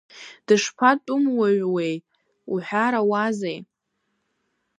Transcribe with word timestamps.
Дышԥатәымуаҩуеи 0.47 1.95
уҳәарауазеи! 2.51 3.57